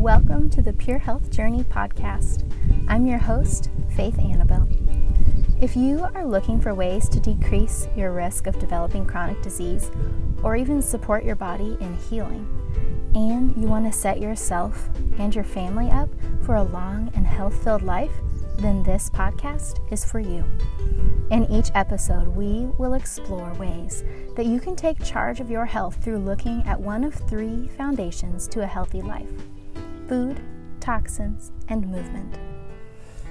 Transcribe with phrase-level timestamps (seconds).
[0.00, 2.50] Welcome to the Pure Health Journey podcast.
[2.88, 4.66] I'm your host, Faith Annabell.
[5.62, 9.90] If you are looking for ways to decrease your risk of developing chronic disease
[10.42, 12.48] or even support your body in healing,
[13.14, 14.88] and you want to set yourself
[15.18, 16.08] and your family up
[16.44, 18.14] for a long and health filled life,
[18.56, 20.42] then this podcast is for you.
[21.30, 24.02] In each episode, we will explore ways
[24.34, 28.48] that you can take charge of your health through looking at one of three foundations
[28.48, 29.28] to a healthy life
[30.10, 30.40] food,
[30.80, 32.36] toxins, and movement.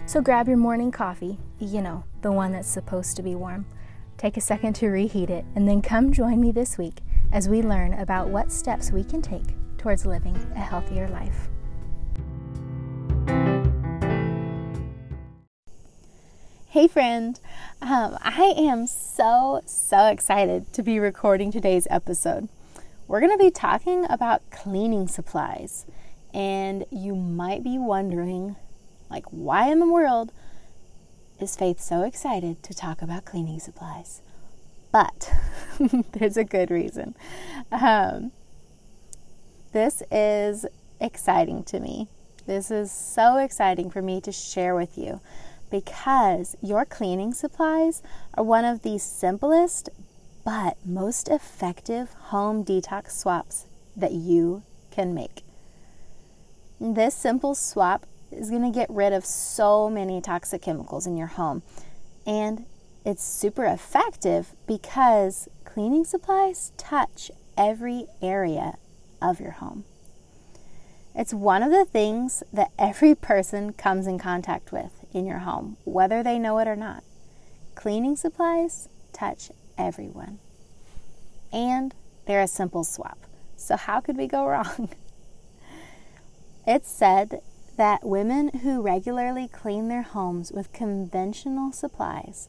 [0.06, 3.66] So grab your morning coffee, you know, the one that's supposed to be warm.
[4.18, 7.02] Take a second to reheat it, and then come join me this week
[7.34, 11.50] as we learn about what steps we can take towards living a healthier life.
[16.70, 17.38] Hey, friend.
[17.82, 22.48] Um, I am so, so excited to be recording today's episode.
[23.06, 25.86] We're going to be talking about cleaning supplies.
[26.34, 28.56] And you might be wondering,
[29.10, 30.32] like, why in the world
[31.40, 34.22] is Faith so excited to talk about cleaning supplies?
[34.92, 35.32] But
[36.14, 37.16] there's a good reason.
[37.72, 38.32] Um,
[39.72, 40.66] this is
[41.00, 42.08] exciting to me.
[42.46, 45.22] This is so exciting for me to share with you
[45.70, 48.02] because your cleaning supplies
[48.34, 49.90] are one of the simplest
[50.44, 55.44] but most effective home detox swaps that you can make.
[56.80, 61.28] This simple swap is going to get rid of so many toxic chemicals in your
[61.28, 61.62] home.
[62.26, 62.66] And
[63.06, 68.78] it's super effective because cleaning supplies touch every area
[69.22, 69.84] of your home.
[71.14, 75.76] It's one of the things that every person comes in contact with in your home,
[75.84, 77.04] whether they know it or not.
[77.76, 80.40] Cleaning supplies touch everyone.
[81.52, 81.94] And
[82.26, 83.18] they're a simple swap.
[83.58, 84.90] So, how could we go wrong?
[86.72, 87.42] It's said
[87.78, 92.48] that women who regularly clean their homes with conventional supplies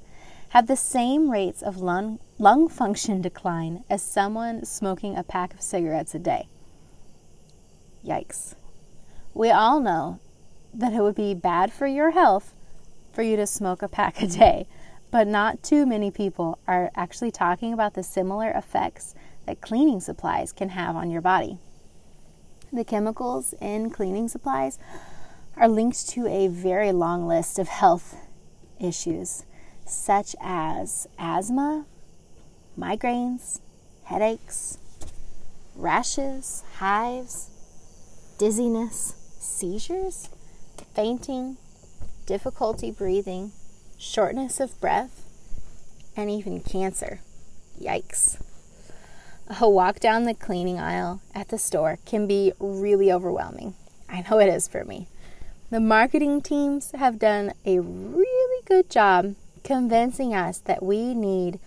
[0.51, 5.63] have the same rates of lung, lung function decline as someone smoking a pack of
[5.63, 6.49] cigarettes a day.
[8.07, 8.57] Yikes.
[9.33, 10.21] We all know
[10.75, 12.53] that it would be bad for your health
[13.15, 14.67] for you to smoke a pack a day,
[15.11, 19.15] but not too many people are actually talking about the similar effects
[19.47, 21.59] that cleaning supplies can have on your body.
[22.73, 24.79] The chemicals in cleaning supplies
[25.57, 28.17] are linked to a very long list of health
[28.79, 29.45] issues,
[29.85, 31.87] such as asthma,
[32.79, 33.61] migraines,
[34.05, 34.79] headaches,
[35.75, 37.51] rashes, hives,
[38.39, 40.31] dizziness, seizures,
[40.95, 41.57] fainting,
[42.27, 43.51] difficulty breathing,
[43.99, 45.25] shortness of breath,
[46.17, 47.21] and even cancer.
[47.81, 48.39] Yikes.
[49.59, 53.75] A walk down the cleaning aisle at the store can be really overwhelming.
[54.09, 55.09] I know it is for me.
[55.71, 59.35] The marketing teams have done a really good job
[59.65, 61.59] convincing us that we need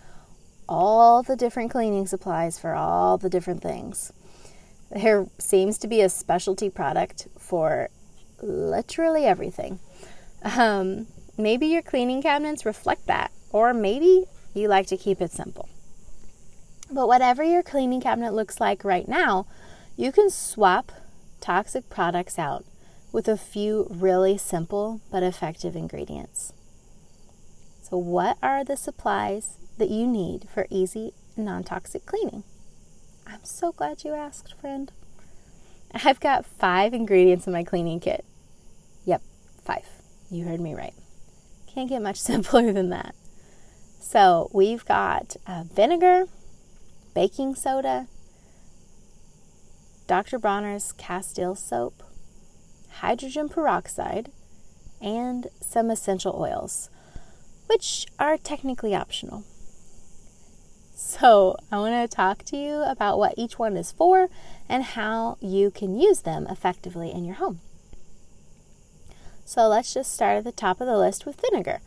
[0.70, 4.14] all the different cleaning supplies for all the different things.
[4.90, 7.90] There seems to be a specialty product for
[8.42, 9.80] literally everything.
[10.42, 11.08] Um,
[11.38, 15.68] maybe your cleaning cabinets reflect that, or maybe you like to keep it simple.
[16.94, 19.48] But whatever your cleaning cabinet looks like right now,
[19.98, 20.92] you can swap
[21.42, 22.66] toxic products out
[23.12, 26.54] with a few really simple but effective ingredients.
[27.82, 32.44] So, what are the supplies that you need for easy non toxic cleaning?
[33.26, 34.92] I'm so glad you asked, friend.
[35.94, 38.24] I've got five ingredients in my cleaning kit.
[39.06, 39.22] Yep,
[39.64, 39.86] five.
[40.30, 40.94] You heard me right.
[41.68, 43.16] Can't get much simpler than that.
[44.00, 46.26] So, we've got uh, vinegar,
[47.14, 48.08] baking soda,
[50.08, 50.40] Dr.
[50.40, 52.04] Bronner's Castile soap,
[53.00, 54.32] hydrogen peroxide,
[55.02, 56.90] and some essential oils,
[57.68, 59.44] which are technically optional.
[60.96, 64.30] So, I want to talk to you about what each one is for
[64.70, 67.60] and how you can use them effectively in your home.
[69.46, 71.82] So, let's just start at the top of the list with vinegar.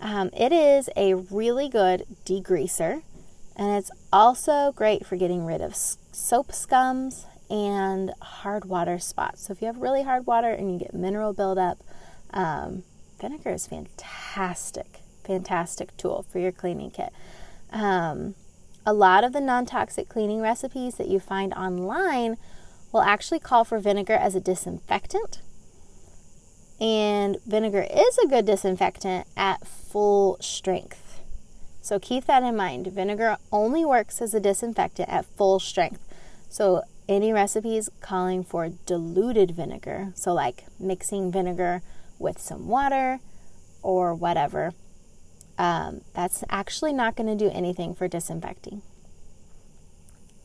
[0.00, 3.02] Um, it is a really good degreaser
[3.58, 9.42] and it's also great for getting rid of soap scums and hard water spots.
[9.42, 11.78] So if you have really hard water and you get mineral buildup,
[12.30, 12.84] um,
[13.20, 17.12] vinegar is fantastic, fantastic tool for your cleaning kit.
[17.72, 18.36] Um,
[18.86, 22.36] a lot of the non toxic cleaning recipes that you find online
[22.92, 25.42] will actually call for vinegar as a disinfectant.
[26.80, 31.07] And vinegar is a good disinfectant at full strength.
[31.88, 32.88] So keep that in mind.
[32.88, 36.06] Vinegar only works as a disinfectant at full strength.
[36.50, 41.80] So any recipes calling for diluted vinegar, so like mixing vinegar
[42.18, 43.20] with some water
[43.82, 44.74] or whatever,
[45.56, 48.82] um, that's actually not going to do anything for disinfecting.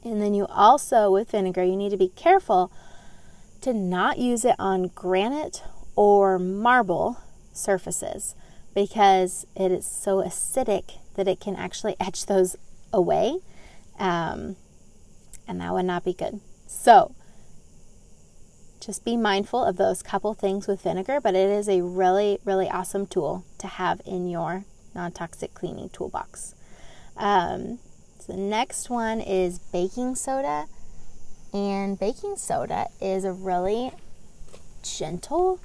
[0.02, 2.72] And then you also, with vinegar, you need to be careful
[3.60, 5.62] to not use it on granite
[5.98, 7.18] or marble
[7.52, 8.34] surfaces
[8.74, 12.56] because it is so acidic that it can actually etch those
[12.92, 13.40] away.
[14.00, 14.56] Um,
[15.48, 16.40] and that would not be good.
[16.68, 17.16] So,
[18.80, 22.70] just be mindful of those couple things with vinegar, but it is a really, really
[22.70, 26.56] awesome tool to have in your non toxic cleaning toolbox.
[27.16, 27.80] Um,
[28.20, 30.66] so the next one is baking soda.
[31.54, 33.92] And baking soda is a really
[34.82, 35.60] gentle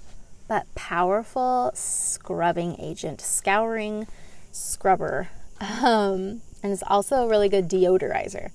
[0.48, 4.06] but powerful scrubbing agent, scouring
[4.50, 5.28] scrubber.
[5.60, 8.50] Um, and it's also a really good deodorizer.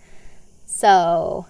[0.65, 1.47] So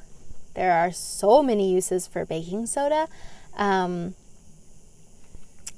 [0.53, 3.07] there are so many uses for baking soda.
[3.55, 4.15] Um,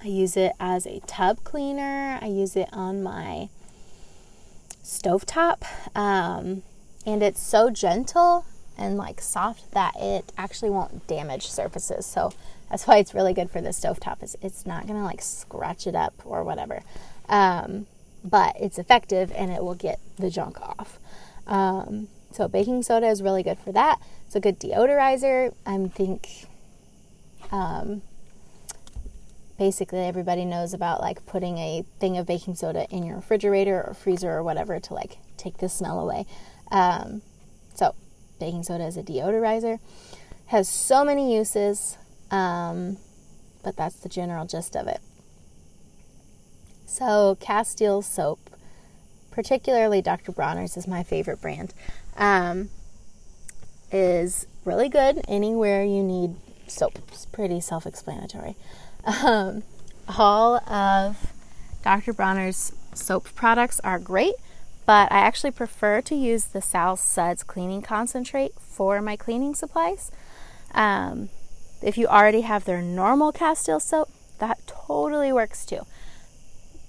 [0.03, 2.19] I use it as a tub cleaner.
[2.21, 3.49] I use it on my
[4.83, 5.63] stovetop.
[5.95, 6.63] Um,
[7.05, 8.45] and it's so gentle
[8.77, 12.05] and like soft that it actually won't damage surfaces.
[12.05, 12.31] So
[12.69, 14.21] that's why it's really good for the stovetop.
[14.21, 16.83] Is it's not gonna like scratch it up or whatever.
[17.29, 17.87] Um,
[18.25, 20.99] but it's effective and it will get the junk off.
[21.45, 23.99] Um, so baking soda is really good for that.
[24.25, 25.53] It's a good deodorizer.
[25.65, 26.47] I think
[27.51, 28.01] um,
[29.57, 33.93] basically everybody knows about like putting a thing of baking soda in your refrigerator or
[33.93, 36.25] freezer or whatever to like take the smell away.
[36.71, 37.21] Um,
[37.75, 37.93] so
[38.39, 39.79] baking soda is a deodorizer.
[40.47, 41.97] Has so many uses,
[42.31, 42.97] um,
[43.63, 44.99] but that's the general gist of it.
[46.97, 48.39] So Castile soap,
[49.29, 50.31] particularly Dr.
[50.31, 51.73] Bronner's is my favorite brand
[52.15, 52.69] um,
[53.91, 56.35] is really good anywhere you need
[56.67, 56.97] soap.
[57.09, 58.55] It's pretty self explanatory.
[59.05, 59.63] Um,
[60.17, 61.33] all of
[61.83, 62.13] Dr.
[62.13, 64.35] Bronner's soap products are great,
[64.85, 70.13] but I actually prefer to use the Sal Suds cleaning concentrate for my cleaning supplies.
[70.73, 71.27] Um,
[71.81, 74.09] if you already have their normal Castile soap,
[74.39, 75.81] that totally works too.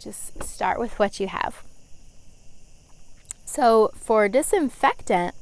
[0.07, 1.65] Just start with what you have.
[3.45, 5.35] So for disinfectant,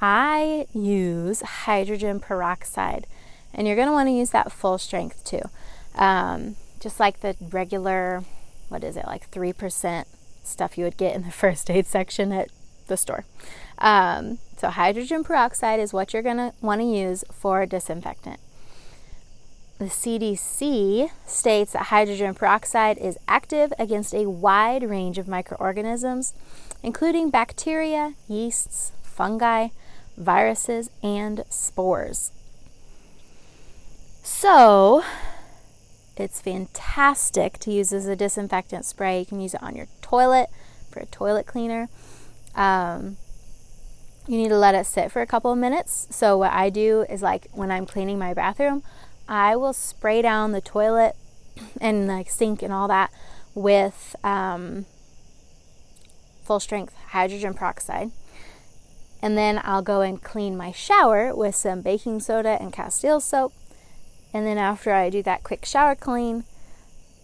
[0.00, 3.06] I use hydrogen peroxide,
[3.52, 5.42] and you're going to want to use that full strength too.
[5.96, 8.24] Um, just like the regular,
[8.70, 10.06] what is it, like 3%
[10.42, 12.48] stuff you would get in the first aid section at
[12.86, 13.26] the store.
[13.76, 18.40] Um, so, hydrogen peroxide is what you're going to want to use for disinfectant.
[19.78, 26.34] The CDC states that hydrogen peroxide is active against a wide range of microorganisms,
[26.82, 29.68] including bacteria, yeasts, fungi,
[30.16, 32.32] viruses, and spores.
[34.24, 35.04] So,
[36.16, 39.20] it's fantastic to use as a disinfectant spray.
[39.20, 40.50] You can use it on your toilet
[40.90, 41.88] for a toilet cleaner.
[42.56, 43.16] Um,
[44.26, 46.08] you need to let it sit for a couple of minutes.
[46.10, 48.82] So, what I do is like when I'm cleaning my bathroom,
[49.28, 51.14] I will spray down the toilet
[51.80, 53.12] and like sink and all that
[53.54, 54.86] with um,
[56.42, 58.10] full strength hydrogen peroxide.
[59.20, 63.52] And then I'll go and clean my shower with some baking soda and Castile soap.
[64.32, 66.44] And then after I do that quick shower clean,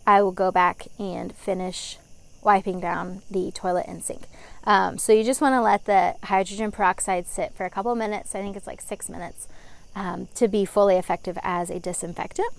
[0.06, 1.98] I will go back and finish
[2.42, 4.26] wiping down the toilet and sink.
[4.64, 8.34] Um, so you just want to let the hydrogen peroxide sit for a couple minutes.
[8.34, 9.48] I think it's like six minutes
[9.94, 12.52] um, to be fully effective as a disinfectant.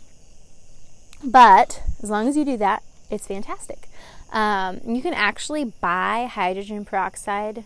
[1.23, 3.89] But as long as you do that, it's fantastic.
[4.31, 7.63] Um, you can actually buy hydrogen peroxide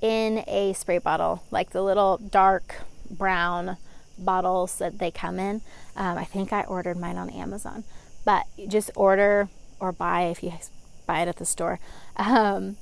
[0.00, 3.76] in a spray bottle, like the little dark brown
[4.18, 5.60] bottles that they come in.
[5.96, 7.84] Um, I think I ordered mine on Amazon,
[8.24, 10.52] but just order or buy if you
[11.06, 11.78] buy it at the store
[12.16, 12.76] um,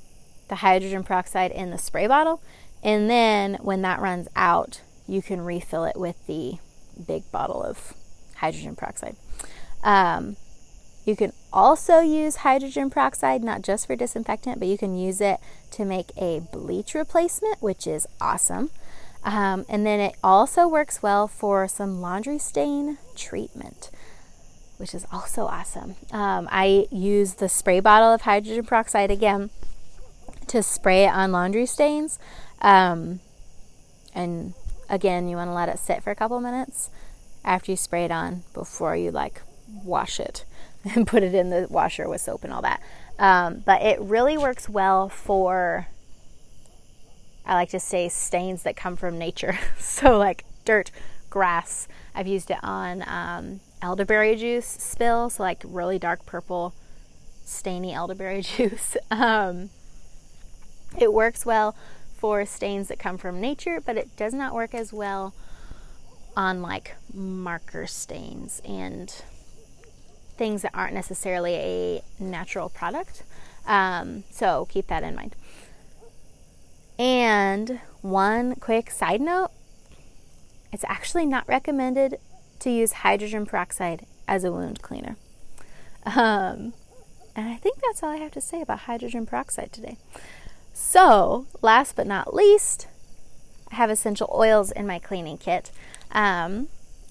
[0.48, 2.40] the hydrogen peroxide in the spray bottle,
[2.82, 6.54] and then when that runs out, you can refill it with the
[7.06, 7.94] big bottle of
[8.36, 9.16] hydrogen peroxide.
[9.82, 10.36] Um,
[11.04, 15.38] you can also use hydrogen peroxide not just for disinfectant, but you can use it
[15.72, 18.70] to make a bleach replacement, which is awesome.
[19.22, 23.90] Um, and then it also works well for some laundry stain treatment,
[24.78, 25.96] which is also awesome.
[26.10, 29.50] Um, I use the spray bottle of hydrogen peroxide again
[30.48, 32.18] to spray it on laundry stains.
[32.60, 33.20] Um,
[34.14, 34.54] and
[34.88, 36.90] again, you want to let it sit for a couple minutes
[37.44, 39.42] after you spray it on before you like
[39.84, 40.44] wash it
[40.94, 42.80] and put it in the washer with soap and all that.
[43.18, 45.86] Um, but it really works well for
[47.46, 49.58] I like to say stains that come from nature.
[49.78, 50.90] so, like dirt,
[51.30, 51.88] grass.
[52.14, 56.74] I've used it on um, elderberry juice spills, so like really dark purple,
[57.44, 58.96] stainy elderberry juice.
[59.10, 59.70] Um,
[60.98, 61.76] it works well
[62.24, 65.34] for stains that come from nature, but it does not work as well
[66.34, 69.22] on like marker stains and
[70.38, 73.24] things that aren't necessarily a natural product.
[73.66, 75.36] Um, so keep that in mind.
[76.98, 79.50] And one quick side note
[80.72, 82.16] it's actually not recommended
[82.60, 85.16] to use hydrogen peroxide as a wound cleaner.
[86.06, 86.72] Um,
[87.36, 89.98] and I think that's all I have to say about hydrogen peroxide today.
[90.76, 92.88] So, last but not least,
[93.70, 95.70] I have essential oils in my cleaning kit.
[96.10, 96.66] Um,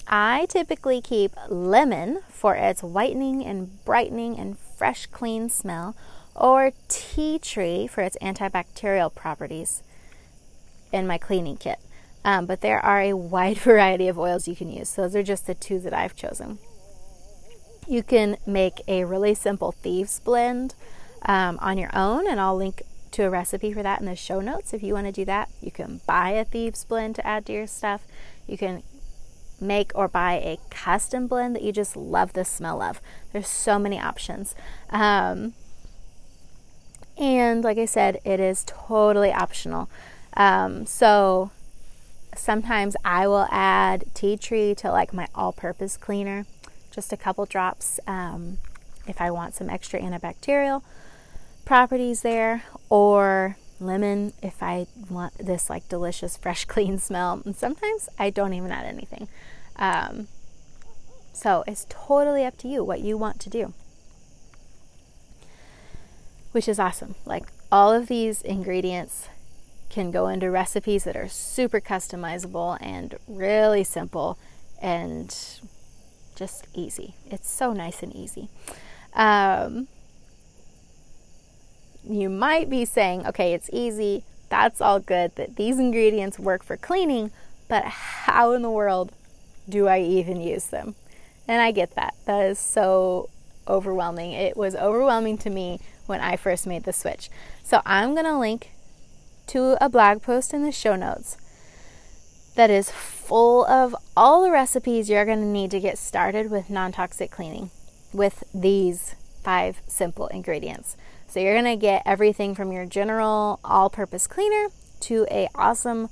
[0.06, 5.96] I typically keep lemon for its whitening and brightening and fresh, clean smell,
[6.36, 9.82] or tea tree for its antibacterial properties
[10.92, 11.80] in my cleaning kit.
[12.26, 14.94] Um, but there are a wide variety of oils you can use.
[14.94, 16.60] Those are just the two that I've chosen.
[17.88, 20.76] You can make a really simple thieves blend
[21.22, 24.42] um, on your own, and I'll link to a recipe for that in the show
[24.42, 25.50] notes if you want to do that.
[25.62, 28.06] You can buy a thieves blend to add to your stuff.
[28.48, 28.84] You can
[29.62, 33.00] make or buy a custom blend that you just love the smell of.
[33.32, 34.56] There's so many options.
[34.90, 35.54] Um,
[37.18, 39.90] and like I said, it is totally optional.
[40.36, 41.52] Um, so
[42.36, 46.46] sometimes I will add tea tree to like my all purpose cleaner,
[46.92, 48.58] just a couple drops um,
[49.08, 50.82] if I want some extra antibacterial
[51.66, 57.42] properties there, or lemon if I want this like delicious, fresh, clean smell.
[57.46, 59.28] And sometimes I don't even add anything.
[59.76, 60.28] Um,
[61.34, 63.74] so it's totally up to you what you want to do,
[66.52, 67.16] which is awesome.
[67.26, 69.30] Like all of these ingredients
[69.90, 74.38] can go into recipes that are super customizable and really simple
[74.82, 75.60] and
[76.36, 77.16] just easy.
[77.30, 78.50] It's so nice and easy.
[79.14, 79.88] Um,
[82.08, 86.78] you might be saying, okay, it's easy, that's all good, that these ingredients work for
[86.78, 87.32] cleaning,
[87.68, 89.12] but how in the world
[89.68, 90.96] do I even use them?
[91.48, 92.16] And I get that.
[92.26, 93.30] That is so
[93.68, 94.32] overwhelming.
[94.34, 97.30] It was overwhelming to me when I first made the switch.
[97.64, 98.72] So I'm going to link
[99.48, 101.38] to a blog post in the show notes
[102.56, 106.70] that is full of all the recipes you're going to need to get started with
[106.70, 107.72] non toxic cleaning
[108.14, 110.96] with these five simple ingredients.
[111.34, 114.68] So you're going to get everything from your general all purpose cleaner
[115.00, 116.10] to a awesome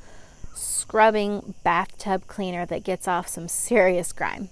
[0.56, 4.50] scrubbing bathtub cleaner that gets off some serious grime.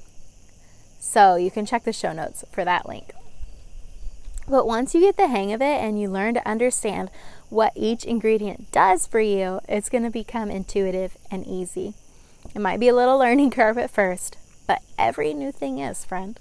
[0.99, 3.13] So you can check the show notes for that link.
[4.47, 7.09] But once you get the hang of it and you learn to understand
[7.49, 11.95] what each ingredient does for you, it's going to become intuitive and easy.
[12.53, 16.39] It might be a little learning curve at first, but every new thing is, friend.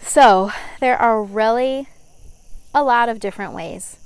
[0.00, 1.86] So, there are really
[2.74, 3.96] a lot of different ways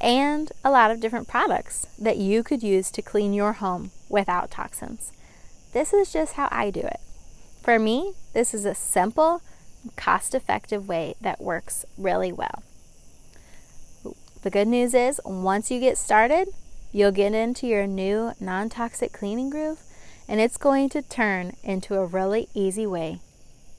[0.00, 4.50] and a lot of different products that you could use to clean your home without
[4.50, 5.12] toxins.
[5.72, 7.00] This is just how I do it.
[7.62, 9.42] For me, this is a simple,
[9.96, 12.62] cost effective way that works really well.
[14.42, 16.48] The good news is, once you get started,
[16.92, 19.82] you'll get into your new non toxic cleaning groove,
[20.26, 23.20] and it's going to turn into a really easy way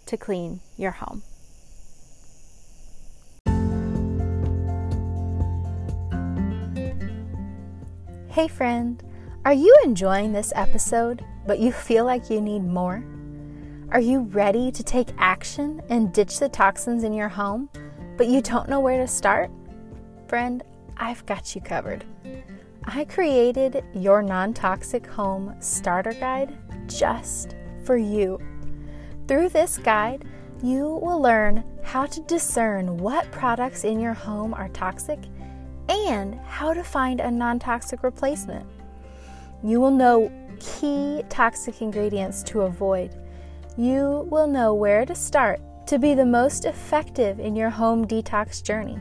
[0.05, 1.23] to clean your home.
[8.31, 9.03] Hey, friend,
[9.43, 13.03] are you enjoying this episode, but you feel like you need more?
[13.89, 17.67] Are you ready to take action and ditch the toxins in your home,
[18.15, 19.51] but you don't know where to start?
[20.29, 20.63] friend,
[20.95, 22.05] I've got you covered.
[22.85, 26.57] I created your non toxic home starter guide
[26.87, 28.39] just for you.
[29.27, 30.23] Through this guide,
[30.63, 35.19] you will learn how to discern what products in your home are toxic
[35.89, 38.65] and how to find a non toxic replacement.
[39.63, 43.15] You will know key toxic ingredients to avoid.
[43.77, 48.63] You will know where to start to be the most effective in your home detox
[48.63, 48.97] journey.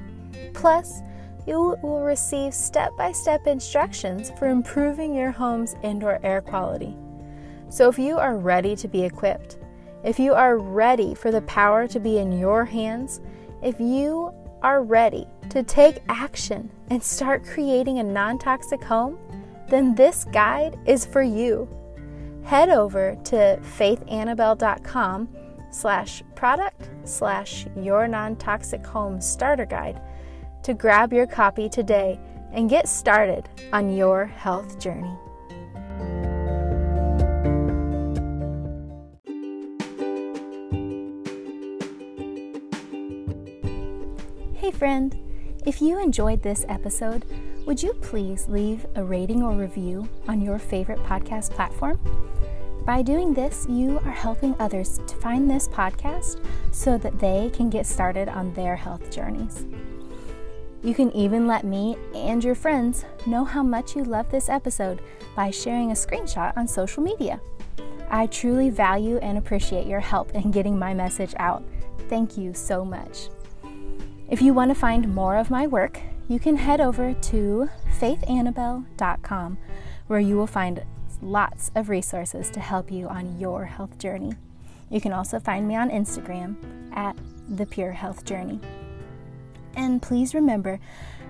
[0.54, 1.02] Plus,
[1.46, 6.96] you will receive step by step instructions for improving your home's indoor air quality.
[7.68, 9.58] So, if you are ready to be equipped,
[10.02, 13.20] if you are ready for the power to be in your hands,
[13.62, 14.32] if you
[14.62, 19.19] are ready to take action and start creating a non toxic home,
[19.69, 21.69] then this guide is for you.
[22.45, 25.28] Head over to faithannabell.com
[25.71, 30.00] slash product slash your non toxic home starter guide
[30.62, 32.19] to grab your copy today
[32.52, 35.16] and get started on your health journey.
[44.54, 45.16] Hey, friend,
[45.67, 47.25] if you enjoyed this episode,
[47.67, 51.99] would you please leave a rating or review on your favorite podcast platform?
[52.87, 57.69] By doing this, you are helping others to find this podcast so that they can
[57.69, 59.67] get started on their health journeys.
[60.83, 65.02] You can even let me and your friends know how much you love this episode
[65.37, 67.38] by sharing a screenshot on social media.
[68.11, 71.62] I truly value and appreciate your help in getting my message out.
[72.09, 73.29] Thank you so much.
[74.30, 77.68] If you want to find more of my work, you can head over to
[77.99, 79.58] faithannabell.com
[80.06, 80.84] where you will find
[81.20, 84.34] lots of resources to help you on your health journey.
[84.88, 86.54] You can also find me on Instagram
[86.94, 87.16] at
[87.49, 88.60] The Pure Health Journey.
[89.75, 90.78] And please remember,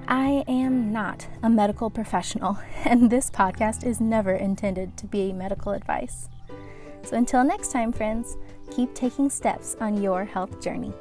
[0.06, 5.72] I am not a medical professional, and this podcast is never intended to be medical
[5.72, 6.28] advice.
[7.04, 8.36] So until next time, friends,
[8.70, 10.92] keep taking steps on your health journey.